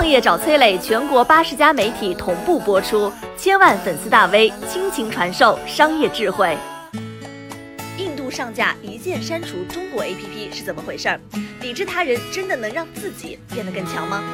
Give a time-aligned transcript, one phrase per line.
[0.00, 6.56] 创业找崔磊，全国八十家媒体同步播出，千万粉丝大 V 倾情传授商业智慧。
[7.98, 11.20] 印度上架一键删除中国 APP 是怎么回事？
[11.60, 14.24] 抵制他人真的能让自己变得更强吗？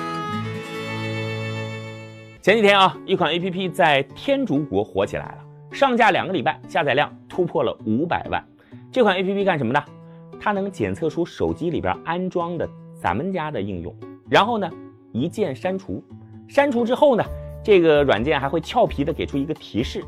[2.40, 5.38] 前几天啊，一款 APP 在天竺国火起来了，
[5.72, 8.40] 上架两个礼拜，下载量突破了五百万。
[8.92, 9.84] 这款 APP 干什么的？
[10.38, 12.68] 它能检测出手机里边安装的
[13.02, 13.92] 咱们家的应用，
[14.30, 14.70] 然后呢，
[15.16, 16.02] 一键删除。
[16.46, 17.24] 删除之后呢，
[17.64, 20.04] 这个软件还会俏皮的给出一个提示：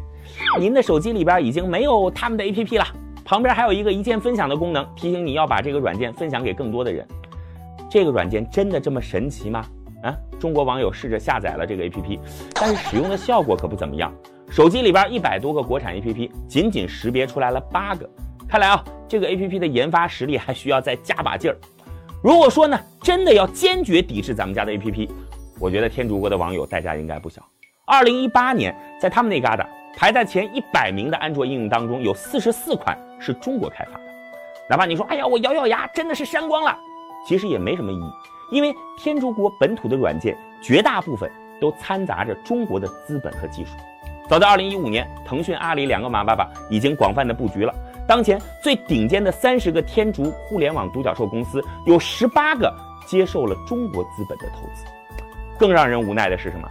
[0.60, 2.84] 您的手机里边已经没有他们的 APP 了。
[3.24, 7.06] 旁边还有一个一键分享的功能，提醒你要把这个软件分享给更多的人。
[7.90, 9.64] 这个软件真的这么神奇吗？
[10.02, 12.18] 啊，中国网友试着下载了这个 APP，
[12.54, 14.12] 但是使用的效果可不怎么样。
[14.48, 18.08] 手机里边一百多个国产 APP，仅仅识别出来了八个。
[18.48, 21.58] 看来啊，这个 APP 的研发实力还需要再加把劲儿。
[22.20, 25.08] 如果说呢，真的要坚决抵制咱们家的 APP，
[25.60, 27.41] 我觉得天竺国的网友代价应该不小。
[27.86, 29.64] 二零一八年，在他们那旮瘩
[29.97, 34.00] 排在前一百名的安卓应用当中，有四十四款是中国开发的。
[34.69, 36.77] 哪怕你说，哎呀，我咬咬牙真的是删光了，
[37.24, 38.11] 其实也没什么意义。
[38.50, 41.30] 因为天竺国本土的软件绝大部分
[41.61, 43.70] 都掺杂着中国的资本和技术。
[44.28, 47.72] 早在2015年，腾讯、阿里两个马爸爸已经广泛的布局了。
[48.09, 52.75] 当前最顶尖的三十个天竺互联网独角兽公司，有十八个
[53.06, 54.83] 接受了中国资本的投资。
[55.59, 56.67] 更让人无奈的是什么？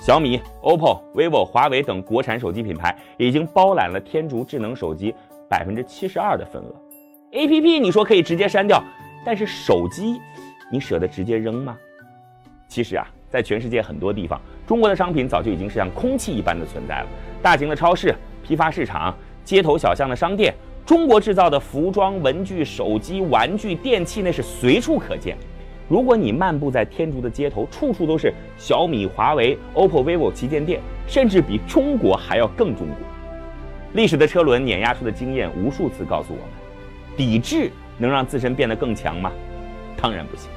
[0.00, 5.14] 小米、OPPO、vivo、华为等国产手机品牌已经包揽了天竺智能手机
[5.48, 6.74] 百分之七十二的份额。
[7.30, 8.82] APP 你说可以直接删掉，
[9.24, 10.20] 但是手机。
[10.72, 11.76] 你舍得直接扔吗？
[12.66, 17.06] 其实啊，在全世界很多地方，中国的商品早就已经是像空气一般的存在了。
[17.40, 20.54] 大型的超市、批发市场、街头小巷的商店，
[20.90, 25.36] 中国制造的服装、文具、手机、玩具、电器，那是随处可见。
[25.88, 32.96] 如果你漫步在天竺的街头，处处都是小米、华为、OPPO、vivo 旗舰店，甚至比中国还要更中国。
[33.92, 39.30] 历史的车轮碾压出的经验，无数次告诉我们：抵制能让自身变得更强吗？
[39.96, 40.50] 当然不行。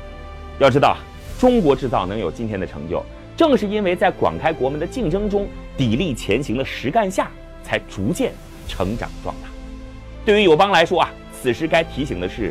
[0.58, 0.98] 要知道，
[1.38, 3.04] 中国制造能有今天的成就，
[3.38, 7.30] 正是因为在广开国门的竞争中砥砺前行的实干下，
[7.62, 8.34] 才逐渐
[8.68, 9.53] 成长壮大。
[10.26, 12.50] 对于友邦来说啊，此时该提醒的是，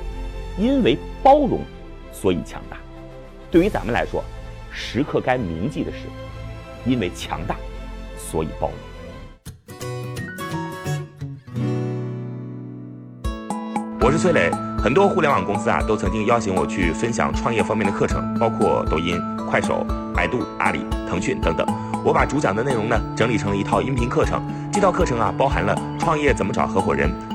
[0.58, 1.60] 因为包容，
[2.12, 2.76] 所以强大；
[3.50, 4.22] 对于咱们来说，
[4.70, 6.00] 时刻该铭记的是，
[6.84, 7.56] 因为强大，
[8.18, 8.76] 所以包容。
[13.98, 14.50] 我是崔磊。
[14.82, 19.16] 很多互联网公司啊，都曾经邀请我去分享创业方面的课程，包括抖音、
[19.48, 21.66] 快手、百度、阿里、腾讯等等。
[22.04, 24.42] 我把主讲的内容呢，整理成了一套音频课程。
[24.72, 27.08] 这套课程啊，包含了创业怎么找合伙人，